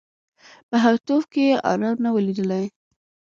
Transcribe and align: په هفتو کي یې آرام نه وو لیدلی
په 0.69 0.75
هفتو 0.85 1.15
کي 1.31 1.41
یې 1.49 1.55
آرام 1.71 1.97
نه 2.05 2.09
وو 2.11 2.25
لیدلی 2.27 2.65